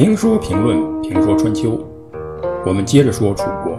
[0.00, 1.72] 评说评论评说春秋，
[2.64, 3.78] 我们接着说楚国。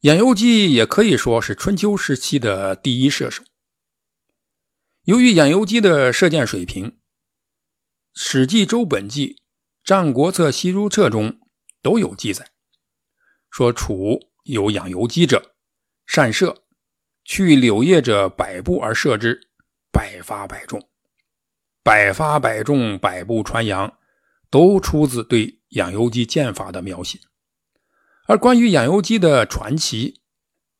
[0.00, 3.44] 兖由基也可以说是春秋时期的第一射手。
[5.04, 6.86] 由于兖由基的射箭水平，
[8.14, 9.28] 《史记·周本纪》
[9.84, 11.38] 《战国策·西诸策》中
[11.82, 12.50] 都有记载，
[13.48, 15.54] 说楚有养由基者，
[16.04, 16.64] 善射，
[17.22, 19.40] 去柳叶者百步而射之，
[19.92, 20.82] 百发百中。
[21.82, 23.98] 百发百中，百步穿杨，
[24.48, 27.18] 都出自对养由基剑法的描写。
[28.26, 30.20] 而关于养由基的传奇，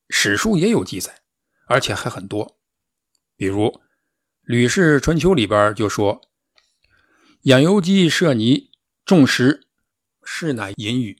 [0.08, 1.22] 史书也有记载，
[1.66, 2.60] 而且还很多。
[3.36, 3.66] 比如
[4.42, 6.20] 《吕氏春秋》里边就说
[7.42, 8.70] ：“养由基射泥，
[9.04, 9.66] 中石，
[10.22, 11.18] 是乃隐语。”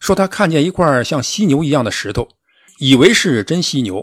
[0.00, 2.26] 说他看见一块像犀牛一样的石头，
[2.78, 4.02] 以为是真犀牛。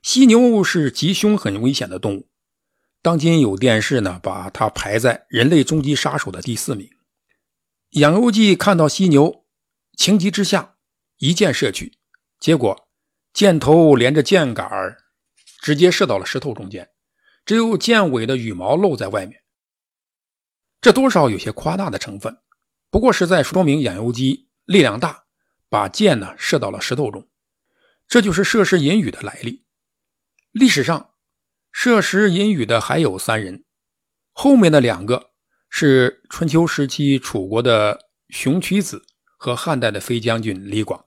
[0.00, 2.29] 犀牛是极凶很危险的动物。
[3.02, 6.90] 当今有电视呢，把它排在人类终极杀手的第四名。
[7.92, 9.46] 养由基看到犀牛，
[9.96, 10.76] 情急之下
[11.16, 11.98] 一箭射去，
[12.38, 12.88] 结果
[13.32, 14.68] 箭头连着箭杆
[15.62, 16.90] 直接射到了石头中间，
[17.46, 19.42] 只有箭尾的羽毛露在外面。
[20.82, 22.36] 这多少有些夸大的成分，
[22.90, 25.24] 不过是在说明养由基力量大，
[25.70, 27.26] 把箭呢射到了石头中。
[28.06, 29.64] 这就是射石引羽的来历。
[30.52, 31.09] 历史上。
[31.72, 33.64] 射石引羽的还有三人，
[34.32, 35.30] 后面的两个
[35.68, 39.06] 是春秋时期楚国的熊渠子
[39.38, 41.06] 和汉代的飞将军李广。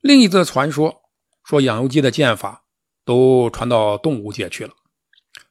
[0.00, 1.02] 另一则传说
[1.44, 2.64] 说，养由基的剑法
[3.04, 4.74] 都传到动物界去了。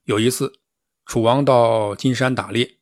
[0.04, 0.60] 有一次，
[1.06, 2.78] 楚王到金山打猎，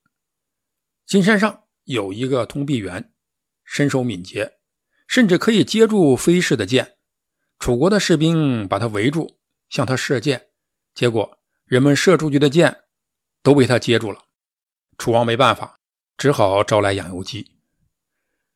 [1.06, 3.12] 金山上有一个通臂猿，
[3.64, 4.60] 身手敏捷，
[5.08, 6.98] 甚至可以接住飞逝的箭。
[7.58, 10.49] 楚国的士兵把他围住，向他射箭。
[10.94, 12.84] 结果，人们射出去的箭
[13.42, 14.26] 都被他接住了。
[14.98, 15.80] 楚王没办法，
[16.18, 17.56] 只好招来养由基。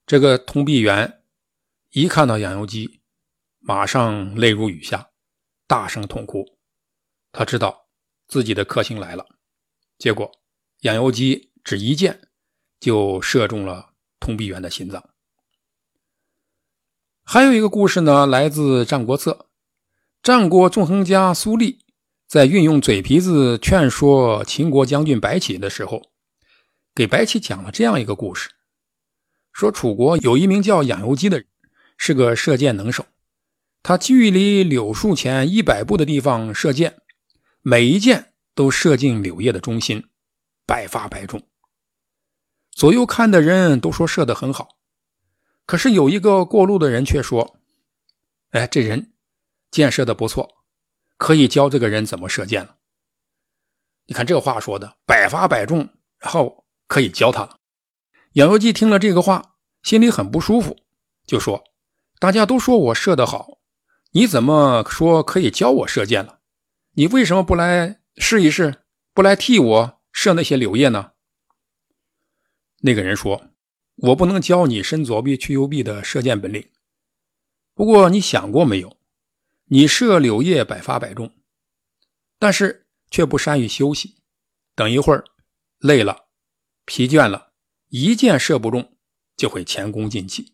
[0.06, 1.24] 这个通臂猿
[1.92, 3.02] 一看到养由基，
[3.60, 5.12] 马上泪如雨下，
[5.68, 6.58] 大声痛哭。
[7.32, 7.88] 他知道
[8.28, 9.26] 自己的克星来了。
[9.98, 10.30] 结果，
[10.82, 12.30] 养由基只一箭
[12.80, 15.10] 就射中了通臂猿的心脏。
[17.24, 19.32] 还有一个故事呢，来自《战国策》，
[20.22, 21.83] 战国纵横家苏厉。
[22.34, 26.02] 在运用嘴皮子劝说秦国将军白起的时候，
[26.96, 28.50] 给白起讲了这样一个故事：
[29.52, 31.46] 说楚国有一名叫养由基的人，
[31.96, 33.06] 是个射箭能手。
[33.84, 36.98] 他距离柳树前一百步的地方射箭，
[37.62, 40.08] 每一箭都射进柳叶的中心，
[40.66, 41.40] 百发百中。
[42.72, 44.70] 左右看的人都说射得很好，
[45.68, 47.58] 可是有一个过路的人却说
[48.50, 49.14] ：“哎，这人
[49.70, 50.50] 箭射得不错。”
[51.24, 52.76] 可以教这个人怎么射箭了。
[54.08, 55.88] 你看这话说的百发百中，
[56.20, 57.60] 然后可以教他了。
[58.34, 60.76] 养由基听了这个话，心里很不舒服，
[61.26, 61.64] 就说
[62.20, 63.60] ：“大家都说我射得好，
[64.12, 66.42] 你怎么说可以教我射箭了？
[66.96, 71.12] 你为什么不来试一试，不来替我射那些柳叶呢？”
[72.84, 73.46] 那个人说
[73.96, 76.70] ：“我不能教你伸左臂去右臂的射箭本领。
[77.74, 78.98] 不过你想过没有？”
[79.66, 81.34] 你射柳叶百发百中，
[82.38, 84.18] 但是却不善于休息。
[84.76, 85.24] 等一会儿
[85.78, 86.26] 累了、
[86.86, 87.54] 疲倦了，
[87.90, 88.98] 一箭射不中，
[89.38, 90.54] 就会前功尽弃。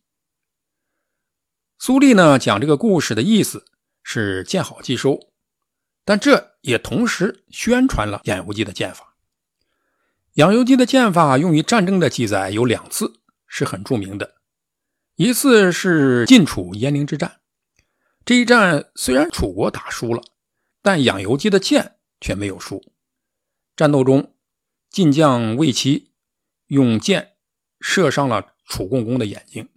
[1.77, 3.65] 苏丽呢讲这个故事的意思
[4.03, 5.31] 是见好即收，
[6.03, 9.15] 但这也同时宣传了养由基的剑法。
[10.33, 14.35] 养由基的剑法用于战争的记载有两次，是很著名的。
[15.15, 17.41] 一次是晋楚鄢陵之战。
[18.29, 20.21] 这一战虽然楚国打输了，
[20.83, 22.79] 但养由基的箭却没有输。
[23.75, 24.35] 战斗中，
[24.91, 26.11] 晋将魏齐
[26.67, 27.37] 用箭
[27.79, 29.67] 射伤了楚共公的眼睛，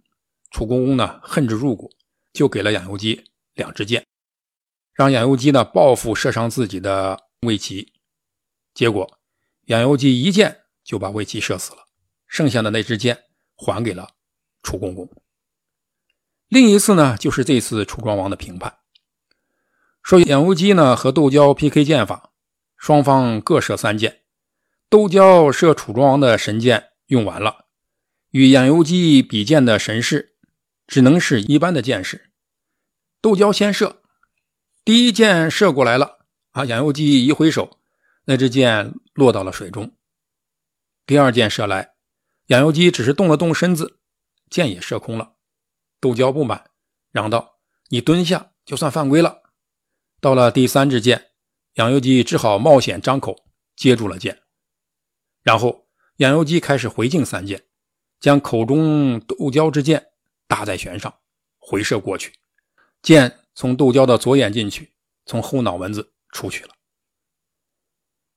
[0.51, 1.89] 楚共公呢恨之入骨，
[2.31, 3.23] 就给了养由基
[3.55, 4.05] 两支箭，
[4.93, 7.91] 让养由基呢报复射伤自己的魏齐。
[8.75, 9.17] 结果，
[9.65, 11.87] 养由基一箭就把魏齐射死了，
[12.27, 13.23] 剩下的那支箭
[13.55, 14.11] 还给了
[14.61, 15.09] 楚共公。
[16.53, 18.75] 另一次呢，就是这次楚庄王的评判，
[20.03, 22.29] 说养由基呢和窦娇 PK 剑法，
[22.77, 24.21] 双方各射三箭，
[24.87, 27.65] 窦娇射楚庄王的神箭用完了，
[28.29, 30.35] 与养由基比剑的神士
[30.85, 32.29] 只能是一般的剑士。
[33.19, 34.03] 窦娇先射，
[34.85, 36.19] 第一箭射过来了，
[36.51, 37.79] 啊，养由基一挥手，
[38.25, 39.95] 那支箭落到了水中。
[41.07, 41.93] 第二箭射来，
[42.49, 43.97] 养由基只是动了动身子，
[44.51, 45.31] 箭也射空了。
[46.03, 46.69] 窦娇不满，
[47.11, 49.41] 嚷道：“你蹲下就算犯规了。”
[50.19, 51.29] 到了第三支箭，
[51.75, 54.41] 养由基只好冒险张口，接住了箭，
[55.43, 57.63] 然后杨由基开始回敬三箭，
[58.19, 60.07] 将口中斗蛟之箭
[60.45, 61.19] 搭在弦上，
[61.57, 62.33] 回射过去，
[63.01, 64.91] 箭从斗蛟的左眼进去，
[65.25, 66.75] 从后脑门子出去了。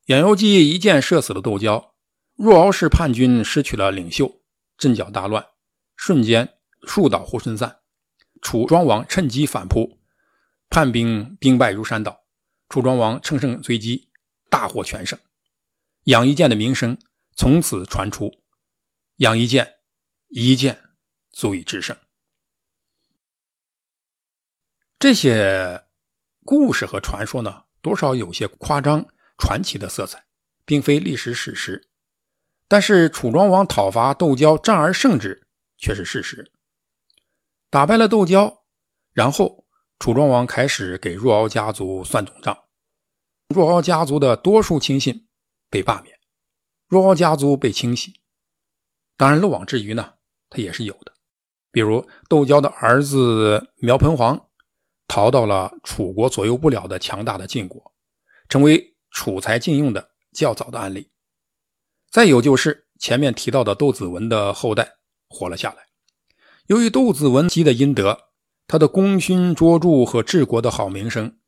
[0.04, 1.90] 杨由基一箭射死了斗蛟，
[2.36, 4.40] 若敖氏叛军失去了领袖，
[4.78, 5.44] 阵脚大乱，
[5.96, 6.55] 瞬间
[6.86, 7.80] 树倒猢狲散。
[8.40, 9.98] 楚庄王趁机反扑，
[10.70, 12.24] 叛兵兵败如山倒。
[12.70, 14.08] 楚庄王乘胜追击，
[14.48, 15.18] 大获全胜。
[16.04, 16.96] 杨一剑的名声
[17.34, 18.32] 从此传出。
[19.16, 19.74] 杨一剑，
[20.28, 20.80] 一剑
[21.30, 21.94] 足以制胜。
[24.98, 25.84] 这些
[26.44, 29.06] 故事和传说呢，多少有些夸张。
[29.38, 30.24] 传奇的色彩，
[30.64, 31.90] 并非历史史实，
[32.68, 35.46] 但是楚庄王讨伐斗交战而胜之
[35.76, 36.50] 却是事实。
[37.76, 38.60] 打败了斗蛟，
[39.12, 39.66] 然后
[39.98, 42.56] 楚庄王开始给若敖家族算总账。
[43.54, 45.28] 若敖家族的多数亲信
[45.68, 46.18] 被罢免，
[46.88, 48.14] 若敖家族被清洗。
[49.18, 50.14] 当然，漏网之鱼呢，
[50.48, 51.12] 他也是有的。
[51.70, 54.48] 比如斗蛟的儿子苗盆皇
[55.06, 57.92] 逃到了楚国左右不了的强大的晋国，
[58.48, 58.96] 成为。
[59.10, 61.10] 楚才禁用的较早的案例，
[62.10, 64.96] 再有就是前面提到的窦子文的后代
[65.28, 65.85] 活了下来。
[66.66, 68.30] 由于杜子文积的阴德，
[68.66, 71.38] 他的功勋卓著和治国的好名声，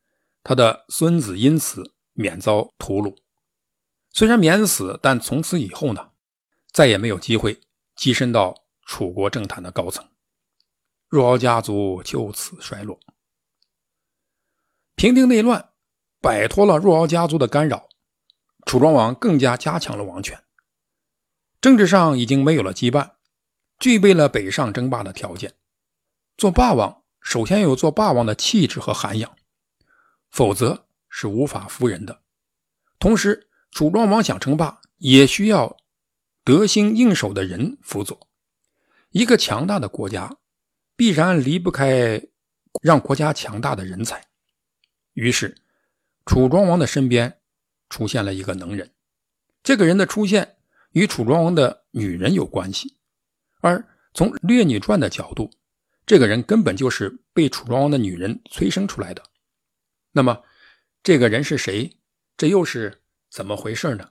[0.42, 3.16] 他的孙子因此免遭屠戮。
[4.10, 6.10] 虽然免死，但从此以后呢，
[6.72, 7.60] 再也没有机会
[7.96, 8.54] 跻身到
[8.86, 10.08] 楚国政坛的高层。
[11.08, 12.98] 若敖家族就此衰落。
[14.94, 15.70] 平定内乱。
[16.20, 17.88] 摆脱了若敖家族的干扰，
[18.66, 20.42] 楚庄王更加加强了王权。
[21.60, 23.12] 政治上已经没有了羁绊，
[23.78, 25.54] 具备了北上争霸的条件。
[26.36, 29.36] 做霸王，首先有做霸王的气质和涵养，
[30.30, 32.22] 否则是无法服人的。
[32.98, 35.76] 同时，楚庄王想称霸，也需要
[36.44, 38.28] 得心应手的人辅佐。
[39.10, 40.36] 一个强大的国家，
[40.96, 42.22] 必然离不开
[42.82, 44.26] 让国家强大的人才。
[45.14, 45.56] 于是。
[46.26, 47.40] 楚庄王的身边
[47.88, 48.90] 出现了一个能人，
[49.62, 50.56] 这个人的出现
[50.92, 52.97] 与楚庄王的女人有关系，
[53.60, 53.84] 而
[54.14, 55.50] 从《列女传》的角度，
[56.06, 59.22] 这个人根本就是被楚庄王的女人催生出来的。
[60.12, 60.42] 那么，
[61.02, 61.98] 这个人是谁？
[62.36, 64.10] 这又是怎么回事呢？